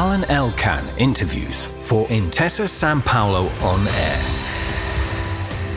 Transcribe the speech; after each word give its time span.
Alain 0.00 0.24
Elkann 0.30 0.82
interviews 0.98 1.66
for 1.84 2.06
Intesa 2.06 2.66
San 2.66 3.02
Paolo 3.02 3.48
On 3.60 3.80
Air. 3.86 4.20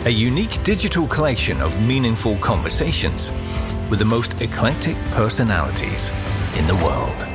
A 0.06 0.10
unique 0.10 0.64
digital 0.64 1.06
collection 1.08 1.60
of 1.60 1.78
meaningful 1.82 2.38
conversations 2.38 3.34
with 3.90 4.00
the 4.00 4.06
most 4.06 4.40
eclectic 4.40 4.96
personalities 5.12 6.10
in 6.58 6.66
the 6.68 6.76
world. 6.76 7.28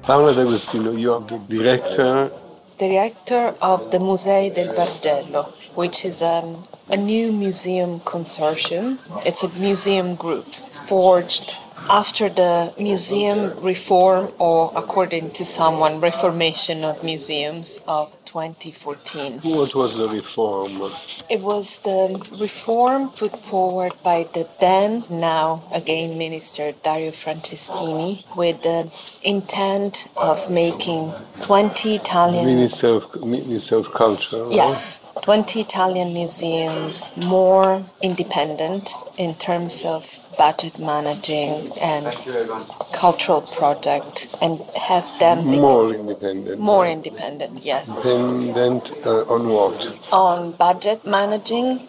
Paola 0.00 0.32
D'Agostino, 0.32 0.92
you 0.92 1.12
are 1.12 1.20
the 1.20 1.36
director. 1.50 2.30
Director 2.78 3.52
of 3.60 3.90
the 3.90 3.98
Musei 3.98 4.48
del 4.54 4.74
Bargello, 4.74 5.44
which 5.76 6.06
is 6.06 6.22
um, 6.22 6.64
a 6.88 6.96
new 6.96 7.30
museum 7.30 8.00
consortium. 8.00 8.96
It's 9.26 9.42
a 9.42 9.50
museum 9.60 10.14
group 10.14 10.46
forged 10.46 11.58
after 11.88 12.28
the 12.28 12.72
museum 12.78 13.52
reform, 13.62 14.28
or 14.38 14.72
according 14.76 15.30
to 15.30 15.44
someone, 15.44 16.00
reformation 16.00 16.84
of 16.84 17.02
museums 17.02 17.82
of 17.88 18.14
2014. 18.30 19.40
What 19.42 19.74
was 19.74 19.98
the 19.98 20.08
reform? 20.08 20.70
It 21.28 21.40
was 21.40 21.78
the 21.78 22.14
reform 22.38 23.08
put 23.08 23.36
forward 23.36 23.92
by 24.04 24.22
the 24.34 24.48
then, 24.60 25.02
now 25.10 25.64
again, 25.74 26.16
Minister 26.16 26.70
Dario 26.84 27.10
Franceschini 27.10 28.24
with 28.36 28.62
the 28.62 28.88
intent 29.24 30.06
of 30.16 30.48
making 30.48 31.12
20 31.42 31.96
Italian. 31.96 32.46
Minister 32.46 32.88
of, 32.88 33.24
Minister 33.24 33.76
of 33.76 33.92
Culture. 33.92 34.44
right? 34.44 34.52
Yes, 34.52 35.02
20 35.22 35.60
Italian 35.60 36.12
museums 36.14 37.10
more 37.26 37.82
independent 38.00 38.94
in 39.20 39.34
terms 39.34 39.84
of 39.84 40.02
budget 40.38 40.78
managing 40.78 41.68
and 41.82 42.06
cultural 42.94 43.42
project 43.42 44.34
and 44.40 44.58
have 44.88 45.06
them 45.18 45.44
More 45.44 45.92
independent. 45.94 46.58
more 46.58 46.86
independent, 46.86 47.62
yes. 47.62 47.86
Independent 47.86 48.92
uh, 49.04 49.34
on 49.34 49.42
what? 49.54 50.08
on 50.10 50.52
budget 50.52 51.04
managing 51.04 51.86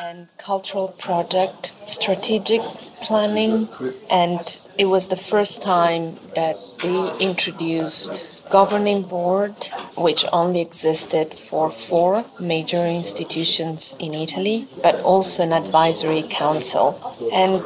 and 0.00 0.26
cultural 0.38 0.88
project 0.98 1.72
strategic 1.86 2.60
planning 3.06 3.68
and 4.10 4.40
it 4.76 4.86
was 4.86 5.06
the 5.06 5.16
first 5.30 5.62
time 5.62 6.16
that 6.34 6.56
they 6.82 6.98
introduced 7.24 8.35
governing 8.50 9.02
board 9.02 9.54
which 9.98 10.24
only 10.32 10.60
existed 10.60 11.32
for 11.32 11.70
four 11.70 12.24
major 12.40 12.84
institutions 13.00 13.96
in 13.98 14.14
Italy 14.14 14.66
but 14.82 14.94
also 15.00 15.42
an 15.42 15.52
advisory 15.52 16.22
council. 16.28 16.86
And 17.32 17.62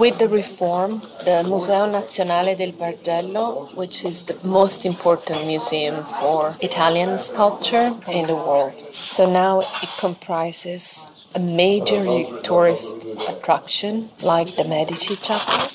with 0.00 0.18
the 0.18 0.28
reform 0.28 1.00
the 1.24 1.44
Museo 1.48 1.86
Nazionale 1.92 2.56
del 2.56 2.72
Bargello 2.72 3.74
which 3.76 4.04
is 4.04 4.24
the 4.26 4.36
most 4.46 4.84
important 4.84 5.46
museum 5.46 6.02
for 6.20 6.54
Italian 6.60 7.18
sculpture 7.18 7.90
in 8.10 8.26
the 8.26 8.34
world. 8.34 8.74
So 8.92 9.30
now 9.30 9.60
it 9.60 9.90
comprises 9.98 11.14
a 11.34 11.38
major 11.38 12.02
tourist 12.42 13.04
attraction 13.28 14.08
like 14.22 14.48
the 14.56 14.64
Medici 14.64 15.14
Chapel, 15.16 15.68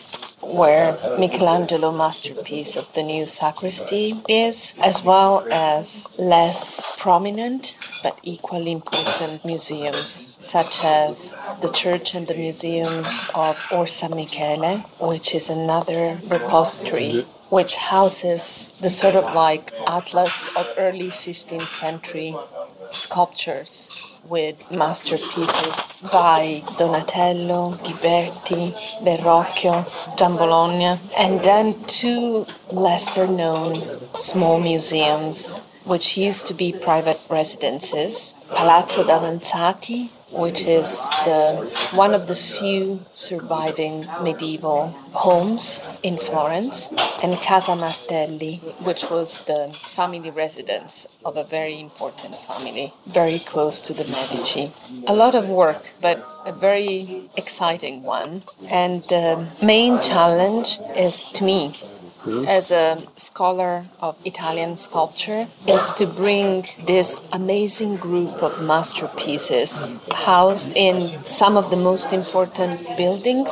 where 0.54 0.96
Michelangelo 1.20 1.92
masterpiece 1.92 2.76
of 2.76 2.92
the 2.94 3.04
new 3.04 3.26
sacristy 3.26 4.16
is, 4.30 4.74
as 4.82 5.04
well 5.04 5.46
as 5.52 6.10
less 6.18 6.98
prominent 7.00 7.78
but 8.04 8.18
equally 8.24 8.72
important 8.72 9.44
museums, 9.46 10.38
such 10.40 10.84
as 10.84 11.36
the 11.62 11.72
church 11.72 12.16
and 12.16 12.28
the 12.28 12.36
museum 12.36 13.00
of 13.36 13.58
Orsanmichele, 13.72 14.84
which 15.00 15.34
is 15.34 15.50
another 15.50 16.18
repository 16.30 17.26
which 17.50 17.76
houses 17.76 18.80
the 18.82 18.90
sort 18.90 19.16
of 19.16 19.36
like 19.36 19.72
atlas 19.88 20.50
of 20.58 20.68
early 20.78 21.10
15th 21.10 21.62
century 21.62 22.36
sculptures 22.92 24.03
with 24.30 24.72
masterpieces 24.72 26.02
by 26.12 26.64
Donatello, 26.78 27.72
Ghiberti, 27.84 28.74
Verrocchio, 29.04 29.84
Giambologna, 30.18 31.00
and 31.18 31.40
then 31.42 31.76
two 31.86 32.46
lesser 32.72 33.28
known 33.28 33.76
small 34.14 34.60
museums 34.60 35.56
which 35.86 36.18
used 36.18 36.48
to 36.48 36.54
be 36.54 36.72
private 36.72 37.26
residences. 37.30 38.34
Palazzo 38.56 39.04
Davanzati, 39.04 40.10
which 40.40 40.62
is 40.66 40.88
the, 41.26 41.42
one 41.94 42.14
of 42.14 42.28
the 42.28 42.36
few 42.36 43.00
surviving 43.14 44.06
medieval 44.22 44.88
homes 45.14 46.00
in 46.04 46.18
Florence, 46.18 46.90
and 47.24 47.36
Casa 47.38 47.76
Martelli, 47.76 48.58
which 48.84 49.10
was 49.10 49.46
the 49.46 49.70
family 49.74 50.30
residence 50.30 51.22
of 51.26 51.38
a 51.38 51.44
very 51.44 51.80
important 51.80 52.36
family, 52.36 52.94
very 53.08 53.40
close 53.40 53.82
to 53.82 53.94
the 53.94 54.04
Medici. 54.04 54.72
A 55.08 55.14
lot 55.14 55.36
of 55.36 55.50
work, 55.50 55.92
but 56.02 56.24
a 56.46 56.52
very 56.52 57.30
exciting 57.38 58.04
one. 58.04 58.44
And 58.70 59.04
the 59.04 59.46
main 59.62 60.02
challenge 60.02 60.80
is 60.96 61.28
to 61.28 61.44
me 61.44 61.74
Mm-hmm. 62.24 62.48
as 62.48 62.72
a 62.72 63.04
scholar 63.18 63.84
of 64.00 64.18
Italian 64.24 64.78
sculpture 64.78 65.46
is 65.68 65.92
to 66.00 66.08
bring 66.08 66.64
this 66.86 67.22
amazing 67.34 67.98
group 67.98 68.42
of 68.42 68.64
masterpieces 68.64 70.02
housed 70.14 70.72
in 70.78 71.02
some 71.02 71.58
of 71.58 71.70
the 71.70 71.76
most 71.76 72.14
important 72.14 72.80
buildings 72.96 73.52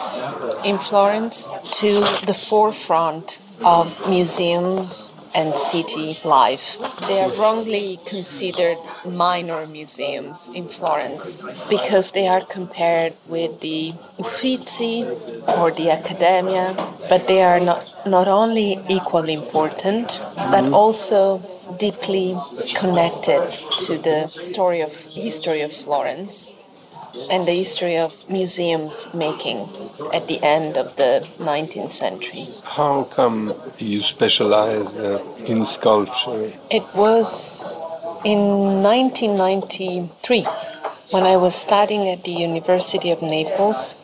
in 0.63 0.77
Florence 0.77 1.47
to 1.79 1.99
the 2.25 2.33
forefront 2.33 3.41
of 3.65 3.85
museums 4.07 5.20
and 5.35 5.53
city 5.53 6.17
life. 6.23 6.77
They 7.07 7.21
are 7.21 7.31
wrongly 7.39 7.99
considered 8.05 8.77
minor 9.05 9.65
museums 9.67 10.49
in 10.53 10.67
Florence 10.67 11.45
because 11.69 12.11
they 12.11 12.27
are 12.27 12.41
compared 12.41 13.13
with 13.27 13.59
the 13.61 13.93
Uffizi 14.19 15.03
or 15.47 15.71
the 15.71 15.89
Accademia, 15.91 16.75
but 17.09 17.27
they 17.27 17.41
are 17.43 17.59
not, 17.59 17.83
not 18.05 18.27
only 18.27 18.79
equally 18.89 19.33
important, 19.33 20.21
but 20.35 20.65
also 20.71 21.41
deeply 21.79 22.35
connected 22.75 23.51
to 23.85 23.97
the 23.97 24.27
story 24.29 24.81
of 24.81 24.93
history 25.07 25.61
of 25.61 25.71
Florence 25.71 26.51
and 27.29 27.47
the 27.47 27.53
history 27.53 27.97
of 27.97 28.29
museums 28.29 29.07
making 29.13 29.67
at 30.13 30.27
the 30.27 30.39
end 30.43 30.77
of 30.77 30.95
the 30.95 31.27
19th 31.39 31.91
century. 31.91 32.45
How 32.65 33.03
come 33.03 33.53
you 33.77 34.01
specialize 34.01 34.95
uh, 34.95 35.23
in 35.47 35.65
sculpture? 35.65 36.51
It 36.69 36.83
was 36.95 37.77
in 38.23 38.83
1993 38.83 40.45
when 41.11 41.23
I 41.23 41.35
was 41.37 41.55
studying 41.55 42.07
at 42.09 42.23
the 42.23 42.31
University 42.31 43.11
of 43.11 43.21
Naples 43.21 43.95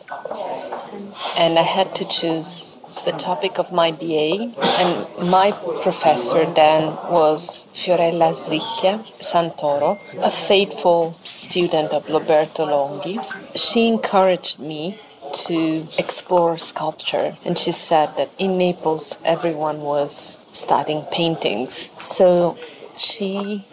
and 1.38 1.58
I 1.58 1.62
had 1.62 1.94
to 1.96 2.04
choose 2.04 2.77
the 3.04 3.12
topic 3.12 3.58
of 3.58 3.72
my 3.72 3.90
BA 3.92 4.52
and 4.80 5.30
my 5.30 5.52
professor 5.82 6.44
then 6.46 6.88
was 7.10 7.68
Fiorella 7.74 8.34
Sricchia 8.34 8.98
Santoro, 9.20 9.98
a 10.22 10.30
faithful 10.30 11.12
student 11.24 11.92
of 11.92 12.08
Roberto 12.08 12.66
Longhi. 12.66 13.16
She 13.56 13.88
encouraged 13.88 14.58
me 14.58 14.98
to 15.46 15.86
explore 15.98 16.56
sculpture 16.58 17.36
and 17.44 17.58
she 17.58 17.72
said 17.72 18.16
that 18.16 18.30
in 18.38 18.58
Naples 18.58 19.18
everyone 19.24 19.80
was 19.82 20.38
studying 20.52 21.02
paintings. 21.12 21.88
So 22.00 22.56
she 22.96 23.64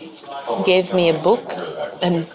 gave 0.65 0.93
me 0.93 1.09
a 1.09 1.13
book 1.13 1.43
and 2.01 2.27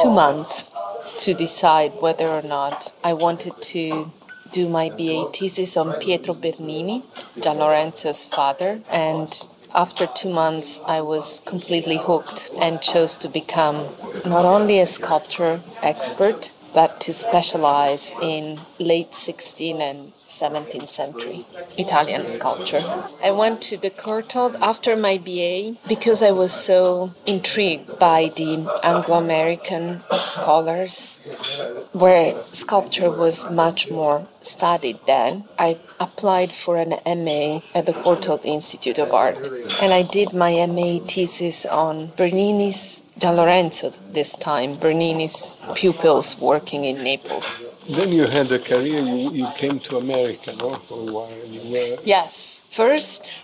two 0.00 0.10
months 0.10 0.70
to 1.18 1.34
decide 1.34 1.92
whether 2.00 2.28
or 2.28 2.42
not 2.42 2.92
I 3.02 3.12
wanted 3.12 3.60
to 3.74 4.10
do 4.54 4.68
my 4.68 4.88
BA 4.88 5.30
thesis 5.32 5.76
on 5.76 5.98
Pietro 5.98 6.32
Bernini, 6.32 7.02
Gian 7.40 7.58
Lorenzo's 7.58 8.24
father, 8.24 8.80
and 8.88 9.44
after 9.74 10.06
two 10.06 10.32
months 10.32 10.80
I 10.86 11.00
was 11.00 11.40
completely 11.44 11.96
hooked 11.96 12.50
and 12.60 12.80
chose 12.80 13.18
to 13.18 13.28
become 13.28 13.88
not 14.24 14.44
only 14.44 14.78
a 14.78 14.86
sculpture 14.86 15.60
expert 15.82 16.52
but 16.72 17.00
to 17.00 17.12
specialize 17.12 18.12
in 18.22 18.60
late 18.78 19.10
16th 19.10 19.80
and 19.80 20.12
17th 20.28 20.88
century 20.88 21.44
Italian 21.78 22.26
sculpture. 22.26 22.80
I 23.22 23.30
went 23.30 23.62
to 23.62 23.76
the 23.76 23.90
Courtauld 23.90 24.56
after 24.60 24.96
my 24.96 25.16
BA 25.18 25.76
because 25.88 26.22
I 26.22 26.32
was 26.32 26.52
so 26.52 27.12
intrigued 27.26 27.98
by 28.00 28.32
the 28.36 28.68
Anglo 28.82 29.18
American 29.18 30.00
scholars 30.22 31.18
where 31.92 32.42
sculpture 32.42 33.10
was 33.10 33.48
much 33.50 33.90
more 33.90 34.26
studied 34.40 34.98
then. 35.06 35.44
I 35.58 35.78
applied 36.00 36.50
for 36.50 36.76
an 36.76 36.90
MA 37.06 37.60
at 37.74 37.86
the 37.86 37.92
Courtauld 37.92 38.44
Institute 38.44 38.98
of 38.98 39.12
Art 39.12 39.36
and 39.82 39.92
I 39.92 40.02
did 40.02 40.32
my 40.32 40.64
MA 40.66 40.98
thesis 41.06 41.66
on 41.66 42.08
Bernini's 42.16 43.02
Gian 43.18 43.36
Lorenzo 43.36 43.90
this 44.10 44.34
time, 44.34 44.76
Bernini's 44.76 45.56
pupils 45.74 46.38
working 46.40 46.84
in 46.84 47.02
Naples. 47.02 47.62
Then 47.88 48.08
you 48.08 48.26
had 48.26 48.50
a 48.50 48.58
career, 48.58 49.00
you, 49.02 49.30
you 49.30 49.48
came 49.56 49.78
to 49.80 49.98
America 49.98 50.50
no, 50.58 50.74
for 50.74 50.98
a 50.98 51.12
while. 51.12 51.46
You 51.46 51.60
were 51.70 51.96
Yes. 52.04 52.66
First, 52.72 53.34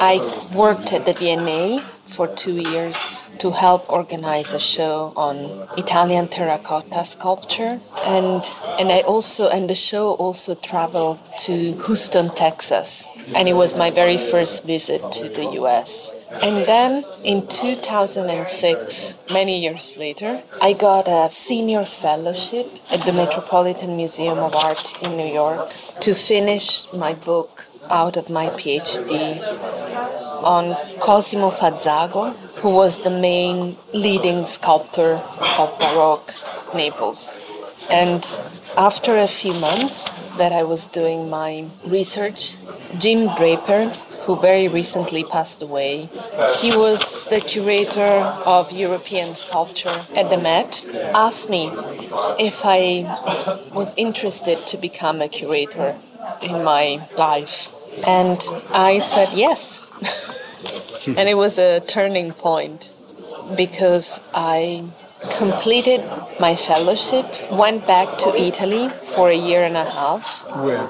I 0.00 0.20
worked 0.54 0.92
at 0.92 1.06
the 1.06 1.14
V&A 1.14 1.78
for 2.06 2.28
two 2.28 2.58
years 2.58 3.21
to 3.42 3.50
help 3.50 3.90
organize 3.90 4.54
a 4.54 4.60
show 4.60 5.12
on 5.16 5.34
Italian 5.76 6.28
terracotta 6.28 7.04
sculpture, 7.04 7.80
and 8.06 8.42
and 8.78 8.88
I 8.92 9.00
also 9.00 9.48
and 9.50 9.68
the 9.68 9.74
show 9.74 10.12
also 10.24 10.54
traveled 10.54 11.18
to 11.46 11.54
Houston, 11.86 12.28
Texas, 12.36 13.08
and 13.34 13.48
it 13.48 13.54
was 13.54 13.74
my 13.76 13.90
very 13.90 14.16
first 14.16 14.64
visit 14.64 15.02
to 15.18 15.28
the 15.28 15.46
U.S. 15.60 16.14
And 16.40 16.64
then 16.66 17.02
in 17.24 17.46
2006, 17.48 19.14
many 19.32 19.60
years 19.60 19.96
later, 19.98 20.40
I 20.62 20.72
got 20.72 21.08
a 21.08 21.28
senior 21.28 21.84
fellowship 21.84 22.66
at 22.92 23.00
the 23.00 23.12
Metropolitan 23.12 23.96
Museum 23.96 24.38
of 24.38 24.54
Art 24.54 25.02
in 25.02 25.16
New 25.16 25.32
York 25.42 25.68
to 26.00 26.14
finish 26.14 26.86
my 26.94 27.12
book 27.14 27.66
out 27.90 28.16
of 28.16 28.30
my 28.30 28.46
PhD 28.50 29.42
on 30.42 30.74
Cosimo 31.00 31.50
Fanzago, 31.50 32.34
who 32.62 32.70
was 32.70 33.02
the 33.02 33.10
main 33.10 33.76
leading 33.92 34.46
sculptor 34.46 35.20
of 35.58 35.76
Baroque 35.80 36.32
Naples. 36.72 37.30
And 37.90 38.22
after 38.76 39.18
a 39.18 39.26
few 39.26 39.52
months 39.60 40.08
that 40.38 40.52
I 40.52 40.62
was 40.62 40.86
doing 40.86 41.28
my 41.28 41.66
research, 41.84 42.56
Jim 42.98 43.34
Draper, 43.34 43.88
who 44.22 44.36
very 44.36 44.68
recently 44.68 45.24
passed 45.24 45.60
away. 45.62 46.08
He 46.60 46.70
was 46.76 47.26
the 47.28 47.40
curator 47.40 48.14
of 48.46 48.70
European 48.70 49.34
sculpture 49.34 49.98
at 50.14 50.30
the 50.30 50.38
Met. 50.38 50.84
Asked 51.14 51.50
me 51.50 51.68
if 52.38 52.60
I 52.64 53.02
was 53.74 53.98
interested 53.98 54.58
to 54.68 54.76
become 54.76 55.20
a 55.20 55.28
curator 55.28 55.96
in 56.40 56.62
my 56.62 57.04
life. 57.18 57.74
And 58.06 58.40
I 58.72 59.00
said 59.00 59.30
yes. 59.34 59.80
and 61.18 61.28
it 61.28 61.36
was 61.36 61.58
a 61.58 61.80
turning 61.80 62.32
point 62.32 62.90
because 63.56 64.20
I 64.34 64.84
completed 65.38 66.00
my 66.40 66.54
fellowship, 66.54 67.26
went 67.50 67.86
back 67.86 68.08
to 68.18 68.34
Italy 68.34 68.88
for 68.88 69.30
a 69.30 69.36
year 69.36 69.62
and 69.64 69.76
a 69.76 69.84
half. 69.84 70.44
Where? 70.56 70.86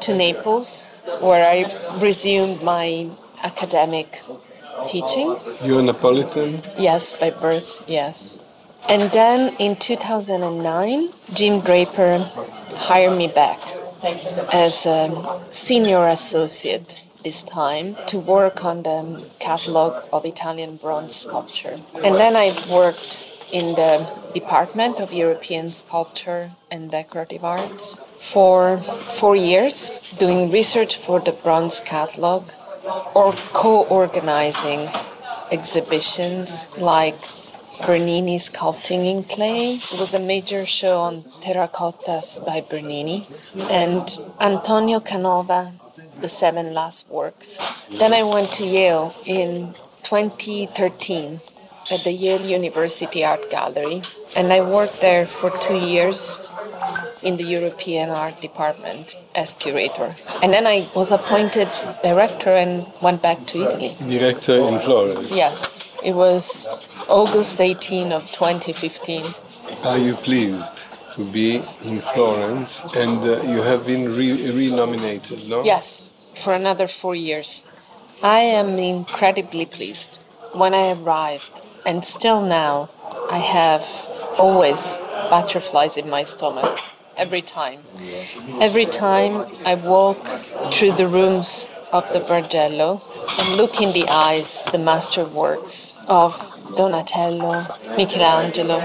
To 0.00 0.14
Naples 0.14 0.94
where 1.20 1.44
I 1.46 1.98
resumed 1.98 2.62
my 2.62 3.10
academic 3.42 4.20
teaching. 4.86 5.36
You're 5.62 5.80
a 5.80 5.82
Napolitan? 5.82 6.62
Yes, 6.78 7.12
by 7.12 7.30
birth, 7.30 7.84
yes. 7.88 8.44
And 8.88 9.10
then 9.10 9.54
in 9.58 9.76
2009, 9.76 11.08
Jim 11.34 11.60
Draper 11.60 12.18
hired 12.76 13.18
me 13.18 13.28
back 13.28 13.58
as 14.52 14.86
a 14.86 15.40
senior 15.50 16.06
associate 16.08 17.07
this 17.22 17.42
time 17.42 17.96
to 18.06 18.18
work 18.18 18.64
on 18.64 18.82
the 18.82 19.24
catalog 19.38 20.04
of 20.12 20.24
Italian 20.24 20.76
bronze 20.76 21.14
sculpture. 21.16 21.76
And 22.04 22.14
then 22.14 22.36
I 22.36 22.52
worked 22.70 23.24
in 23.52 23.74
the 23.74 24.06
Department 24.34 25.00
of 25.00 25.12
European 25.12 25.68
Sculpture 25.68 26.50
and 26.70 26.90
Decorative 26.90 27.44
Arts 27.44 27.98
for 28.32 28.78
four 28.78 29.36
years, 29.36 29.90
doing 30.18 30.50
research 30.50 30.96
for 30.96 31.20
the 31.20 31.32
bronze 31.32 31.80
catalog 31.80 32.50
or 33.14 33.32
co 33.52 33.84
organizing 33.84 34.88
exhibitions 35.50 36.66
like 36.78 37.16
Bernini 37.86 38.38
sculpting 38.38 39.06
in 39.06 39.22
clay. 39.22 39.74
It 39.74 40.00
was 40.00 40.12
a 40.12 40.18
major 40.18 40.66
show 40.66 41.00
on 41.00 41.22
terracottas 41.40 42.44
by 42.44 42.60
Bernini. 42.60 43.26
And 43.70 44.06
Antonio 44.40 45.00
Canova, 45.00 45.72
The 46.20 46.28
Seven 46.28 46.74
Last 46.74 47.08
Works. 47.08 47.58
Then 47.98 48.12
I 48.12 48.22
went 48.24 48.50
to 48.54 48.66
Yale 48.66 49.14
in 49.24 49.72
2013 50.02 51.40
at 51.92 52.00
the 52.00 52.12
Yale 52.12 52.44
University 52.44 53.24
Art 53.24 53.50
Gallery, 53.50 54.02
and 54.36 54.52
I 54.52 54.60
worked 54.60 55.00
there 55.00 55.26
for 55.26 55.50
two 55.58 55.78
years 55.78 56.48
in 57.22 57.36
the 57.36 57.44
European 57.44 58.10
Art 58.10 58.40
Department 58.40 59.16
as 59.36 59.54
curator. 59.54 60.14
And 60.42 60.52
then 60.52 60.66
I 60.66 60.86
was 60.94 61.12
appointed 61.12 61.68
director 62.02 62.50
and 62.50 62.86
went 63.00 63.22
back 63.22 63.38
to 63.46 63.62
Italy. 63.62 63.94
Director 64.08 64.54
in 64.54 64.78
Florence? 64.80 65.34
Yes, 65.34 65.94
it 66.04 66.14
was 66.14 66.88
August 67.08 67.60
18 67.60 68.12
of 68.12 68.26
2015. 68.32 69.24
Are 69.84 69.98
you 69.98 70.14
pleased 70.14 70.88
to 71.18 71.24
be 71.32 71.56
in 71.84 72.00
Florence 72.00 72.84
and 72.94 73.18
uh, 73.24 73.42
you 73.42 73.60
have 73.62 73.84
been 73.84 74.16
re- 74.16 74.50
renominated, 74.52 75.48
no? 75.48 75.64
Yes, 75.64 76.10
for 76.36 76.52
another 76.54 76.86
four 76.86 77.16
years. 77.16 77.64
I 78.22 78.40
am 78.40 78.78
incredibly 78.78 79.66
pleased. 79.66 80.20
When 80.52 80.74
I 80.74 80.92
arrived, 80.92 81.60
and 81.84 82.04
still 82.04 82.40
now, 82.40 82.88
I 83.30 83.38
have 83.38 83.84
always 84.38 84.96
butterflies 85.28 85.96
in 85.96 86.08
my 86.08 86.22
stomach 86.22 86.78
every 87.16 87.42
time. 87.42 87.80
Every 88.60 88.86
time 88.86 89.44
I 89.66 89.74
walk 89.74 90.22
through 90.72 90.92
the 90.92 91.08
rooms 91.08 91.68
of 91.92 92.10
the 92.12 92.20
Bargello 92.20 93.02
and 93.40 93.56
look 93.56 93.80
in 93.80 93.92
the 93.92 94.06
eyes 94.08 94.62
the 94.70 94.78
masterworks 94.78 95.96
of 96.06 96.32
Donatello, 96.78 97.66
Michelangelo, 97.96 98.78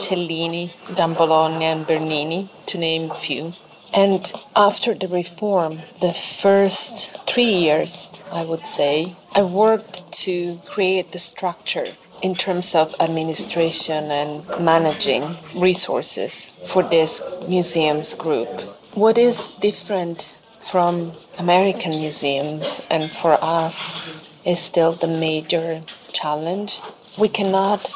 Cellini, 0.00 0.72
Bologna, 0.96 1.64
and 1.66 1.86
Bernini, 1.86 2.50
to 2.66 2.76
name 2.76 3.08
a 3.08 3.14
few. 3.14 3.52
And 3.94 4.32
after 4.56 4.94
the 4.94 5.06
reform, 5.06 5.78
the 6.00 6.12
first 6.12 7.16
three 7.28 7.54
years, 7.66 8.08
I 8.32 8.44
would 8.44 8.66
say, 8.66 9.14
I 9.36 9.44
worked 9.44 10.10
to 10.24 10.58
create 10.66 11.12
the 11.12 11.20
structure 11.20 11.86
in 12.20 12.34
terms 12.34 12.74
of 12.74 12.96
administration 12.98 14.10
and 14.10 14.42
managing 14.58 15.36
resources 15.54 16.46
for 16.66 16.82
this 16.82 17.22
museums 17.48 18.16
group. 18.16 18.48
What 18.94 19.18
is 19.18 19.50
different 19.60 20.36
from 20.58 21.12
American 21.38 21.92
museums 21.92 22.84
and 22.90 23.08
for 23.08 23.38
us 23.40 24.34
is 24.44 24.58
still 24.58 24.92
the 24.92 25.06
major 25.06 25.82
challenge. 26.12 26.80
We 27.18 27.28
cannot 27.28 27.92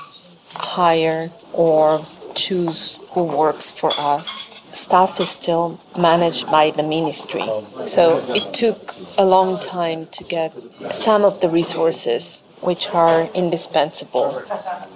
hire 0.55 1.31
or 1.53 2.05
choose 2.35 2.99
who 3.11 3.25
works 3.25 3.70
for 3.70 3.91
us. 3.99 4.49
Staff 4.73 5.19
is 5.19 5.29
still 5.31 5.81
managed 5.99 6.47
by 6.50 6.70
the 6.70 6.82
ministry. 6.85 7.43
So 7.87 8.20
it 8.29 8.55
took 8.55 8.79
a 9.19 9.25
long 9.25 9.59
time 9.59 10.06
to 10.06 10.25
get 10.25 10.53
some 10.93 11.25
of 11.25 11.41
the 11.41 11.49
resources 11.49 12.43
which 12.60 12.91
are 12.91 13.29
indispensable 13.34 14.43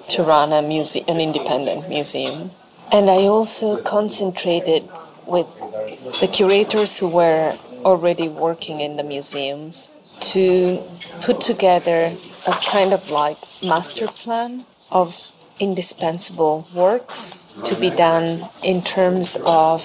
to 0.08 0.22
run 0.22 0.52
a 0.52 0.62
muse- 0.62 0.96
an 1.08 1.20
independent 1.20 1.88
museum. 1.88 2.50
And 2.92 3.10
I 3.10 3.26
also 3.26 3.80
concentrated 3.82 4.82
with 5.26 5.46
the 6.20 6.28
curators 6.28 6.98
who 6.98 7.08
were 7.08 7.56
already 7.84 8.28
working 8.28 8.80
in 8.80 8.96
the 8.96 9.02
museums 9.02 9.88
to 10.22 10.82
put 11.20 11.40
together 11.40 12.12
a 12.46 12.52
kind 12.70 12.92
of 12.92 13.10
like 13.10 13.38
master 13.66 14.06
plan 14.06 14.64
of 14.90 15.32
indispensable 15.60 16.66
works 16.74 17.42
to 17.64 17.74
be 17.76 17.90
done 17.90 18.40
in 18.64 18.82
terms 18.82 19.36
of 19.46 19.82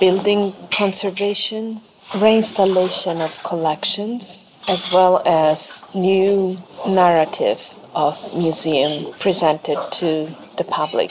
building 0.00 0.52
conservation, 0.70 1.76
reinstallation 2.22 3.20
of 3.20 3.42
collections, 3.44 4.38
as 4.68 4.92
well 4.92 5.22
as 5.26 5.94
new 5.94 6.56
narrative 6.86 7.74
of 7.94 8.16
museum 8.36 9.12
presented 9.18 9.78
to 9.92 10.26
the 10.56 10.64
public. 10.68 11.10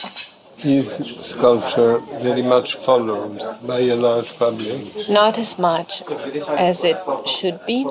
Is 0.64 0.92
sculpture 1.20 2.00
very 2.22 2.42
much 2.42 2.76
followed 2.76 3.42
by 3.66 3.80
a 3.80 3.96
large 3.96 4.38
public? 4.38 5.10
Not 5.10 5.38
as 5.38 5.58
much 5.58 6.04
as 6.50 6.84
it 6.84 6.98
should 7.26 7.60
be. 7.66 7.88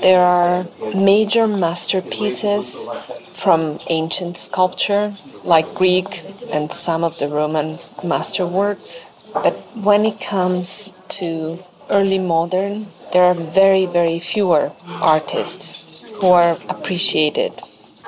There 0.00 0.24
are 0.24 0.66
major 0.96 1.46
masterpieces 1.46 2.88
from 3.32 3.78
ancient 3.88 4.36
sculpture, 4.36 5.14
like 5.44 5.72
Greek 5.74 6.24
and 6.52 6.72
some 6.72 7.04
of 7.04 7.18
the 7.18 7.28
Roman 7.28 7.76
masterworks. 8.02 9.06
But 9.32 9.54
when 9.76 10.04
it 10.04 10.20
comes 10.20 10.92
to 11.20 11.58
early 11.88 12.18
modern, 12.18 12.88
there 13.12 13.24
are 13.24 13.34
very, 13.34 13.86
very 13.86 14.18
fewer 14.18 14.72
artists 15.00 16.02
who 16.20 16.28
are 16.28 16.56
appreciated. 16.68 17.52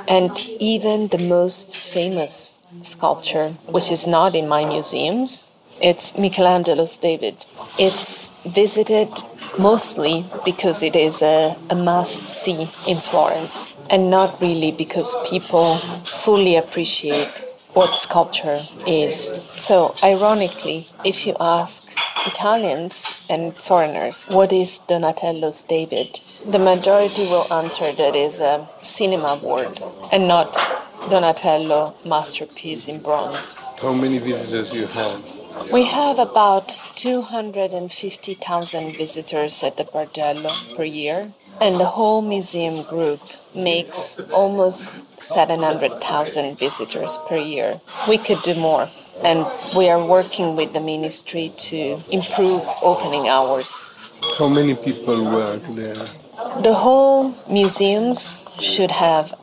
And 0.09 0.37
even 0.59 1.09
the 1.09 1.19
most 1.19 1.76
famous 1.76 2.57
sculpture, 2.83 3.49
which 3.69 3.91
is 3.91 4.07
not 4.07 4.35
in 4.35 4.49
my 4.49 4.65
museums, 4.65 5.47
it's 5.83 6.17
Michelangelo's 6.17 6.97
David. 6.99 7.37
It's 7.79 8.31
visited 8.45 9.09
mostly 9.59 10.25
because 10.45 10.83
it 10.83 10.95
is 10.95 11.23
a, 11.23 11.57
a 11.71 11.75
must 11.75 12.29
see 12.29 12.62
in 12.87 12.97
Florence 12.97 13.75
and 13.91 14.11
not 14.11 14.41
really 14.41 14.73
because 14.73 15.17
people 15.29 15.77
fully 15.77 16.57
appreciate 16.57 17.45
what 17.73 17.95
sculpture 17.95 18.59
is. 18.87 19.15
So, 19.50 19.95
ironically, 20.03 20.87
if 21.05 21.27
you 21.27 21.35
ask 21.41 21.89
Italians 22.27 23.27
and 23.31 23.55
foreigners 23.55 24.27
what 24.27 24.53
is 24.53 24.81
Donatello's 24.81 25.62
David, 25.65 26.21
the 26.47 26.59
majority 26.59 27.25
will 27.25 27.53
answer 27.53 27.93
that 27.93 28.15
is 28.15 28.41
a 28.41 28.69
cinema 28.83 29.39
award 29.41 29.81
and 30.12 30.29
not 30.29 30.57
Donatello 31.09 31.95
masterpiece 32.04 32.88
in 32.88 33.00
bronze. 33.00 33.57
How 33.80 33.92
many 33.92 34.19
visitors 34.19 34.75
you 34.75 34.87
have? 34.87 35.23
We 35.73 35.85
have 35.85 36.19
about 36.19 36.69
250,000 36.97 38.97
visitors 38.97 39.62
at 39.62 39.76
the 39.76 39.85
Bargello 39.85 40.76
per 40.76 40.85
year, 40.85 41.28
and 41.61 41.76
the 41.76 41.85
whole 41.85 42.23
museum 42.23 42.83
group 42.88 43.21
makes 43.54 44.19
almost 44.33 44.90
700,000 45.23 46.59
visitors 46.59 47.19
per 47.28 47.37
year. 47.37 47.80
We 48.09 48.19
could 48.19 48.42
do 48.42 48.54
more, 48.54 48.88
and 49.25 49.47
we 49.76 49.88
are 49.88 50.04
working 50.04 50.57
with 50.57 50.73
the 50.73 50.80
ministry 50.80 51.52
to 51.71 52.00
improve 52.11 52.62
opening 52.83 53.28
hours. 53.28 53.85
How 54.38 54.49
many 54.49 54.75
people 54.75 55.25
work 55.25 55.62
there? 55.75 55.97
The 56.62 56.75
whole 56.75 57.35
museums 57.49 58.38
should 58.61 58.90
have 58.90 59.35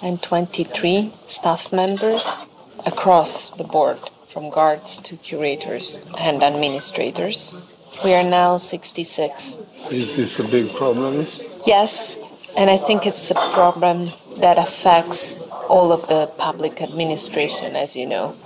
123 0.00 1.12
staff 1.26 1.72
members 1.72 2.46
across 2.86 3.50
the 3.50 3.64
board, 3.64 3.98
from 4.30 4.48
guards 4.48 5.02
to 5.02 5.16
curators 5.16 5.98
and 6.20 6.40
administrators. 6.44 7.82
We 8.04 8.14
are 8.14 8.22
now 8.22 8.58
66. 8.58 9.90
Is 9.90 10.14
this 10.14 10.38
a 10.38 10.44
big 10.44 10.72
problem? 10.72 11.26
Yes, 11.66 12.16
and 12.56 12.70
I 12.70 12.76
think 12.76 13.06
it's 13.06 13.32
a 13.32 13.34
problem 13.34 14.06
that 14.38 14.56
affects 14.56 15.40
all 15.68 15.90
of 15.90 16.06
the 16.06 16.30
public 16.38 16.80
administration, 16.80 17.74
as 17.74 17.96
you 17.96 18.06
know. 18.06 18.36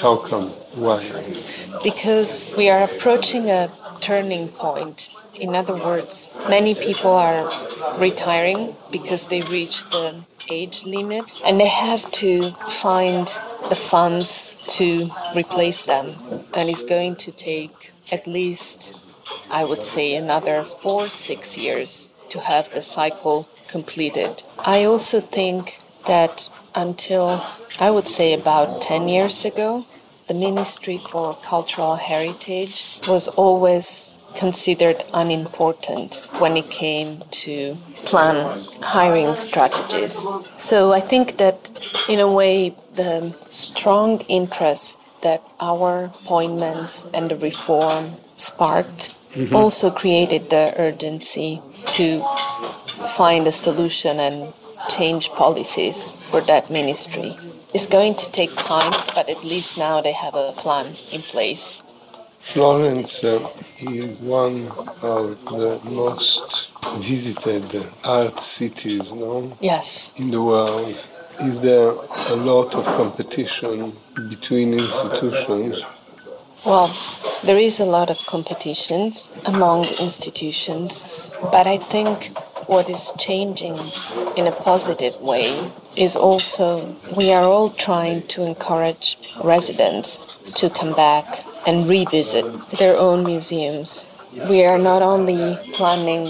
How 0.00 0.16
come? 0.16 0.48
Why? 0.80 1.02
Because 1.84 2.54
we 2.56 2.70
are 2.70 2.84
approaching 2.84 3.50
a 3.50 3.68
turning 4.00 4.48
point. 4.48 5.10
In 5.38 5.54
other 5.54 5.74
words, 5.74 6.34
many 6.48 6.74
people 6.74 7.10
are 7.10 7.50
retiring 7.98 8.74
because 8.90 9.28
they 9.28 9.42
reach 9.42 9.84
the 9.90 10.24
age 10.52 10.84
limit 10.84 11.40
and 11.44 11.60
they 11.60 11.68
have 11.68 12.10
to 12.22 12.50
find 12.84 13.26
the 13.68 13.74
funds 13.74 14.30
to 14.78 15.10
replace 15.34 15.86
them. 15.86 16.06
And 16.54 16.68
it's 16.68 16.84
going 16.84 17.16
to 17.16 17.32
take 17.32 17.92
at 18.12 18.26
least, 18.26 18.98
I 19.50 19.64
would 19.64 19.82
say, 19.82 20.14
another 20.14 20.64
four, 20.64 21.06
six 21.06 21.56
years 21.56 22.10
to 22.30 22.40
have 22.40 22.72
the 22.72 22.82
cycle 22.82 23.48
completed. 23.68 24.42
I 24.58 24.84
also 24.84 25.20
think 25.20 25.80
that 26.06 26.48
until 26.74 27.42
I 27.80 27.90
would 27.90 28.08
say 28.08 28.34
about 28.34 28.82
10 28.82 29.08
years 29.08 29.44
ago, 29.44 29.86
the 30.28 30.34
Ministry 30.34 30.98
for 30.98 31.34
Cultural 31.34 31.96
Heritage 31.96 33.00
was 33.08 33.28
always 33.28 34.11
considered 34.36 34.96
unimportant 35.14 36.14
when 36.38 36.56
it 36.56 36.68
came 36.70 37.20
to 37.30 37.76
plan 38.04 38.60
hiring 38.82 39.34
strategies. 39.34 40.14
So 40.58 40.92
I 40.92 41.00
think 41.00 41.36
that 41.38 41.70
in 42.08 42.20
a 42.20 42.30
way 42.30 42.74
the 42.94 43.34
strong 43.48 44.20
interest 44.22 44.98
that 45.22 45.42
our 45.60 46.06
appointments 46.06 47.04
and 47.14 47.30
the 47.30 47.36
reform 47.36 48.12
sparked 48.36 49.10
mm-hmm. 49.34 49.54
also 49.54 49.90
created 49.90 50.50
the 50.50 50.74
urgency 50.76 51.60
to 51.86 52.20
find 53.16 53.46
a 53.46 53.52
solution 53.52 54.18
and 54.18 54.52
change 54.88 55.30
policies 55.30 56.12
for 56.30 56.40
that 56.42 56.70
ministry. 56.70 57.36
It's 57.74 57.86
going 57.86 58.16
to 58.16 58.30
take 58.30 58.54
time, 58.54 58.92
but 59.14 59.30
at 59.30 59.42
least 59.44 59.78
now 59.78 60.00
they 60.00 60.12
have 60.12 60.34
a 60.34 60.52
plan 60.52 60.86
in 61.10 61.22
place. 61.22 61.81
Florence 62.44 63.24
uh, 63.24 63.48
is 63.80 64.20
one 64.20 64.66
of 65.00 65.42
the 65.46 65.80
most 65.90 66.70
visited 66.98 67.88
art 68.04 68.38
cities, 68.38 69.14
no? 69.14 69.56
Yes. 69.60 70.12
In 70.18 70.30
the 70.30 70.42
world. 70.42 70.94
Is 71.40 71.60
there 71.60 71.90
a 71.90 72.36
lot 72.36 72.74
of 72.74 72.84
competition 72.84 73.92
between 74.28 74.74
institutions? 74.74 75.82
Well, 76.66 76.94
there 77.44 77.58
is 77.58 77.80
a 77.80 77.86
lot 77.86 78.10
of 78.10 78.18
competitions 78.26 79.32
among 79.46 79.86
institutions, 80.00 81.02
but 81.50 81.66
I 81.66 81.78
think 81.78 82.36
what 82.68 82.90
is 82.90 83.12
changing 83.18 83.78
in 84.36 84.46
a 84.46 84.52
positive 84.52 85.20
way 85.20 85.70
is 85.96 86.16
also 86.16 86.94
we 87.16 87.32
are 87.32 87.44
all 87.44 87.70
trying 87.70 88.22
to 88.34 88.44
encourage 88.44 89.16
residents 89.42 90.18
to 90.54 90.68
come 90.68 90.92
back 90.92 91.44
and 91.66 91.88
revisit 91.88 92.44
their 92.78 92.96
own 92.96 93.24
museums. 93.24 94.08
We 94.48 94.64
are 94.64 94.78
not 94.78 95.02
only 95.02 95.58
planning 95.72 96.26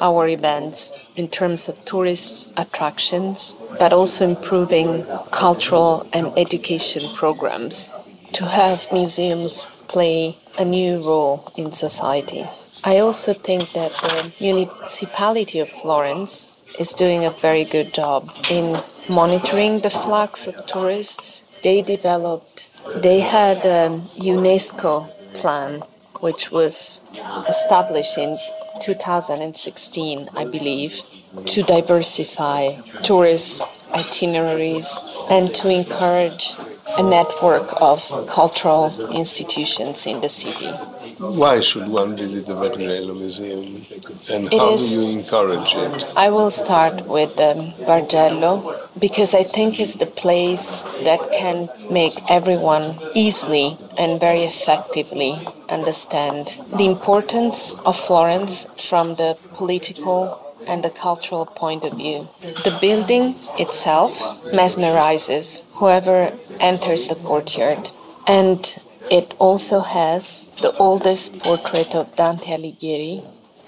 our 0.00 0.28
events 0.28 1.10
in 1.16 1.28
terms 1.28 1.68
of 1.68 1.84
tourist 1.84 2.52
attractions, 2.56 3.54
but 3.78 3.92
also 3.92 4.28
improving 4.28 5.04
cultural 5.30 6.08
and 6.12 6.26
education 6.36 7.02
programs 7.14 7.92
to 8.32 8.44
have 8.44 8.86
museums 8.92 9.64
play 9.88 10.36
a 10.58 10.64
new 10.64 11.02
role 11.02 11.52
in 11.56 11.72
society. 11.72 12.46
I 12.84 12.98
also 12.98 13.32
think 13.32 13.72
that 13.72 13.92
the 13.92 14.32
municipality 14.40 15.58
of 15.60 15.68
Florence 15.68 16.62
is 16.78 16.94
doing 16.94 17.24
a 17.24 17.30
very 17.30 17.64
good 17.64 17.92
job 17.92 18.30
in 18.50 18.76
monitoring 19.08 19.78
the 19.78 19.90
flux 19.90 20.46
of 20.46 20.66
tourists. 20.66 21.44
They 21.62 21.82
developed, 21.82 22.67
they 22.96 23.20
had 23.20 23.58
a 23.58 24.00
UNESCO 24.16 25.08
plan 25.34 25.80
which 26.20 26.50
was 26.50 27.00
established 27.48 28.18
in 28.18 28.36
2016, 28.80 30.28
I 30.36 30.44
believe, 30.44 31.00
to 31.46 31.62
diversify 31.62 32.72
tourist 33.02 33.62
itineraries 33.94 34.88
and 35.30 35.54
to 35.54 35.70
encourage 35.70 36.54
a 36.98 37.02
network 37.02 37.68
of 37.80 38.00
cultural 38.28 38.90
institutions 39.12 40.06
in 40.06 40.20
the 40.20 40.28
city. 40.28 40.70
Why 41.18 41.58
should 41.58 41.88
one 41.88 42.16
visit 42.16 42.46
the 42.46 42.54
Bargello 42.54 43.18
Museum 43.18 43.82
and 44.30 44.52
how 44.52 44.74
is, 44.74 44.88
do 44.88 45.00
you 45.00 45.18
encourage 45.18 45.74
it? 45.74 46.12
I 46.16 46.30
will 46.30 46.52
start 46.52 47.06
with 47.06 47.38
um, 47.40 47.72
Bargello 47.88 48.78
because 49.00 49.34
I 49.34 49.42
think 49.42 49.80
it's 49.80 49.96
the 49.96 50.06
place 50.06 50.82
that 51.02 51.20
can 51.32 51.68
make 51.90 52.14
everyone 52.30 52.96
easily 53.14 53.76
and 53.98 54.20
very 54.20 54.42
effectively 54.42 55.34
understand 55.68 56.60
the 56.76 56.86
importance 56.86 57.72
of 57.84 57.98
Florence 57.98 58.64
from 58.88 59.16
the 59.16 59.36
political 59.54 60.38
and 60.68 60.84
the 60.84 60.90
cultural 60.90 61.46
point 61.46 61.82
of 61.82 61.94
view. 61.94 62.28
The 62.42 62.76
building 62.80 63.34
itself 63.58 64.20
mesmerizes 64.52 65.62
whoever 65.72 66.32
enters 66.60 67.08
the 67.08 67.16
courtyard, 67.16 67.90
and 68.28 68.78
it 69.10 69.34
also 69.38 69.80
has 69.80 70.44
the 70.60 70.76
oldest 70.78 71.38
portrait 71.40 71.94
of 71.94 72.14
Dante 72.16 72.52
Alighieri, 72.56 73.24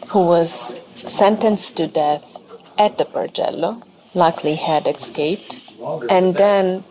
who 0.08 0.26
was 0.26 0.76
sentenced 0.96 1.76
to 1.76 1.86
death 1.86 2.36
at 2.78 2.98
the 2.98 3.04
Bargello, 3.04 3.82
luckily 4.14 4.54
had 4.54 4.86
escaped, 4.86 5.72
and 6.08 6.34
then 6.34 6.82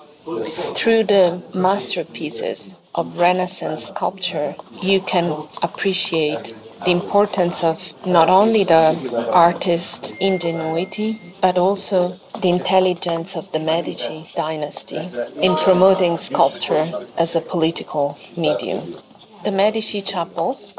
through 0.76 1.04
the 1.04 1.42
masterpieces 1.54 2.76
of 2.96 3.20
Renaissance 3.20 3.88
sculpture, 3.88 4.56
you 4.82 5.02
can 5.02 5.26
appreciate 5.62 6.54
the 6.86 6.92
importance 6.92 7.64
of 7.64 7.78
not 8.08 8.30
only 8.30 8.64
the 8.64 9.30
artist's 9.32 10.12
ingenuity, 10.12 11.20
but 11.42 11.58
also 11.58 12.10
the 12.42 12.50
intelligence 12.50 13.36
of 13.36 13.52
the 13.52 13.60
Medici 13.60 14.26
dynasty 14.36 15.10
in 15.42 15.56
promoting 15.56 16.18
sculpture 16.18 16.86
as 17.18 17.36
a 17.36 17.42
political 17.42 18.18
medium. 18.36 18.96
The 19.44 19.52
Medici 19.52 20.02
chapels 20.02 20.74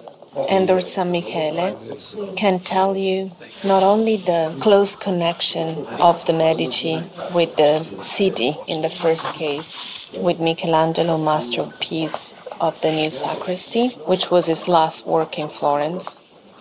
and 0.48 0.68
Orsanmichele 0.68 2.36
can 2.36 2.60
tell 2.60 2.96
you 2.96 3.30
not 3.64 3.82
only 3.82 4.16
the 4.16 4.54
close 4.60 4.94
connection 4.94 5.86
of 5.98 6.24
the 6.26 6.32
Medici 6.32 7.02
with 7.34 7.56
the 7.56 7.82
city 8.02 8.54
in 8.68 8.82
the 8.82 8.90
first 8.90 9.32
case, 9.32 10.12
with 10.18 10.40
Michelangelo 10.40 11.18
masterpiece 11.18 12.34
of 12.60 12.80
the 12.82 12.92
new 12.92 13.10
sacristy, 13.10 13.88
which 14.06 14.30
was 14.30 14.46
his 14.46 14.68
last 14.68 15.06
work 15.06 15.38
in 15.38 15.48
Florence. 15.48 16.16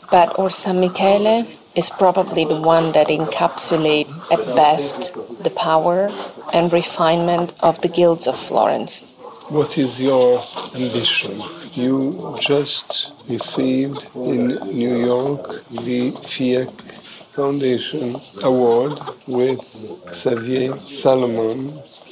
But 0.09 0.29
Orsanmichele 0.37 1.45
is 1.79 1.89
probably 1.89 2.43
the 2.43 2.59
one 2.75 2.91
that 2.91 3.07
encapsulates 3.07 4.11
at 4.33 4.41
best 4.53 5.13
the 5.45 5.49
power 5.51 6.09
and 6.53 6.73
refinement 6.73 7.53
of 7.61 7.79
the 7.83 7.87
guilds 7.87 8.27
of 8.27 8.35
Florence. 8.37 8.93
What 9.47 9.77
is 9.77 9.91
your 10.09 10.43
ambition? 10.75 11.39
You 11.73 12.35
just 12.37 12.89
received 13.29 14.01
in 14.13 14.41
New 14.81 14.95
York 15.13 15.45
the 15.87 16.11
FIAC 16.31 16.73
Foundation 17.37 18.07
Award 18.43 18.95
with 19.27 19.61
Xavier 20.13 20.73
Salomon 20.79 21.59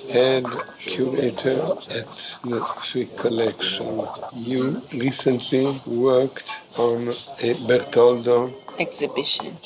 head 0.10 0.46
curator 0.80 1.60
at 2.00 2.14
the 2.50 2.62
Frick 2.86 3.18
Collection. 3.18 3.92
You 4.34 4.82
recently 4.94 5.66
worked 5.86 6.50
on 6.78 7.00
a 7.48 7.52
Bertoldo 7.68 8.40
exhibition. 8.80 9.58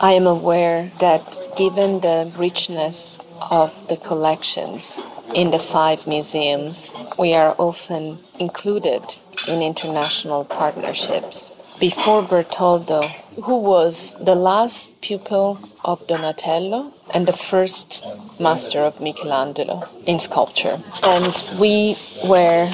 I 0.00 0.12
am 0.12 0.26
aware 0.26 0.90
that 1.00 1.40
given 1.56 2.00
the 2.00 2.32
richness 2.36 3.20
of 3.50 3.88
the 3.88 3.96
collections 3.96 5.00
in 5.34 5.50
the 5.50 5.58
five 5.58 6.06
museums, 6.06 6.94
we 7.18 7.34
are 7.34 7.54
often 7.58 8.18
included 8.38 9.02
in 9.48 9.62
international 9.62 10.44
partnerships. 10.44 11.58
Before 11.80 12.22
Bertoldo, 12.22 13.02
who 13.44 13.58
was 13.58 14.14
the 14.20 14.34
last 14.34 15.00
pupil 15.00 15.58
of 15.84 16.06
Donatello 16.06 16.92
and 17.14 17.26
the 17.26 17.32
first 17.32 18.04
master 18.38 18.80
of 18.80 19.00
Michelangelo 19.00 19.88
in 20.06 20.18
sculpture. 20.18 20.78
And 21.02 21.34
we 21.58 21.96
were 22.24 22.70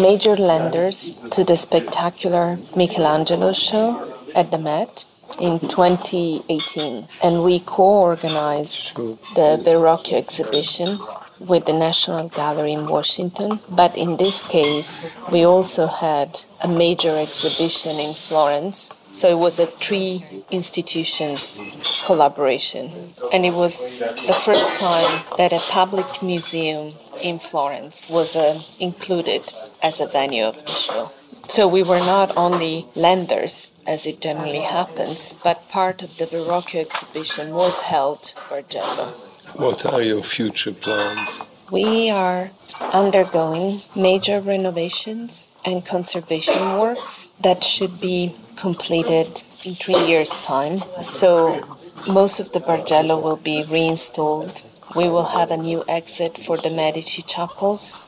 major 0.00 0.36
lenders 0.36 1.14
to 1.30 1.42
the 1.42 1.56
spectacular 1.56 2.58
Michelangelo 2.76 3.52
show 3.52 4.13
at 4.34 4.50
the 4.50 4.58
Met 4.58 5.04
in 5.40 5.58
2018. 5.60 7.08
And 7.22 7.42
we 7.42 7.60
co 7.60 8.02
organized 8.02 8.96
the 8.96 9.60
Verrocchio 9.64 10.18
exhibition 10.18 10.98
with 11.40 11.66
the 11.66 11.72
National 11.72 12.28
Gallery 12.28 12.72
in 12.72 12.86
Washington. 12.86 13.60
But 13.70 13.96
in 13.96 14.16
this 14.16 14.46
case, 14.46 15.08
we 15.30 15.44
also 15.44 15.86
had 15.86 16.40
a 16.62 16.68
major 16.68 17.16
exhibition 17.16 17.98
in 17.98 18.14
Florence. 18.14 18.90
So 19.12 19.28
it 19.28 19.38
was 19.38 19.60
a 19.60 19.66
three 19.66 20.24
institutions 20.50 21.62
collaboration. 22.04 22.90
And 23.32 23.46
it 23.46 23.54
was 23.54 24.00
the 24.00 24.32
first 24.32 24.76
time 24.80 25.22
that 25.38 25.52
a 25.52 25.60
public 25.70 26.06
museum 26.20 26.92
in 27.22 27.38
Florence 27.38 28.10
was 28.10 28.34
uh, 28.34 28.60
included 28.80 29.42
as 29.82 30.00
a 30.00 30.08
venue 30.08 30.44
of 30.44 30.56
the 30.64 30.72
show. 30.72 31.12
So 31.46 31.68
we 31.68 31.82
were 31.82 31.98
not 31.98 32.36
only 32.36 32.86
lenders, 32.96 33.72
as 33.86 34.06
it 34.06 34.20
generally 34.20 34.60
happens, 34.60 35.34
but 35.44 35.68
part 35.68 36.02
of 36.02 36.16
the 36.16 36.24
Verrocchio 36.24 36.80
exhibition 36.80 37.54
was 37.54 37.80
held 37.80 38.30
for 38.30 38.62
Bargello. 38.62 39.12
What 39.56 39.86
are 39.86 40.02
your 40.02 40.22
future 40.22 40.72
plans? 40.72 41.38
We 41.70 42.10
are 42.10 42.50
undergoing 42.92 43.80
major 43.94 44.40
renovations 44.40 45.52
and 45.64 45.86
conservation 45.86 46.78
works 46.78 47.28
that 47.40 47.62
should 47.62 48.00
be 48.00 48.34
completed 48.56 49.42
in 49.64 49.74
three 49.74 50.02
years' 50.06 50.44
time. 50.44 50.80
So 51.02 51.62
most 52.08 52.40
of 52.40 52.52
the 52.52 52.60
Bargello 52.60 53.22
will 53.22 53.36
be 53.36 53.64
reinstalled. 53.64 54.62
We 54.96 55.08
will 55.08 55.24
have 55.36 55.50
a 55.50 55.56
new 55.56 55.84
exit 55.88 56.38
for 56.38 56.56
the 56.56 56.70
Medici 56.70 57.22
chapels 57.22 57.98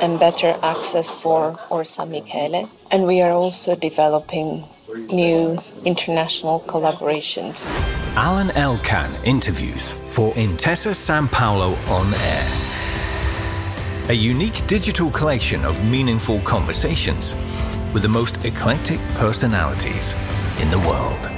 and 0.00 0.20
better 0.20 0.56
access 0.62 1.14
for 1.14 1.52
Orsanmichele. 1.70 2.68
And 2.90 3.06
we 3.06 3.22
are 3.22 3.32
also 3.32 3.74
developing 3.76 4.64
new 5.12 5.58
international 5.84 6.60
collaborations. 6.60 7.68
Alain 8.16 8.50
Elkann 8.50 9.10
interviews 9.24 9.92
for 10.10 10.32
Intesa 10.34 10.94
San 10.94 11.28
Paolo 11.28 11.74
on 11.88 12.12
air. 12.14 12.66
A 14.08 14.14
unique 14.14 14.66
digital 14.66 15.10
collection 15.10 15.64
of 15.64 15.82
meaningful 15.84 16.40
conversations 16.40 17.34
with 17.92 18.02
the 18.02 18.08
most 18.08 18.44
eclectic 18.44 19.00
personalities 19.14 20.14
in 20.60 20.70
the 20.70 20.78
world. 20.78 21.35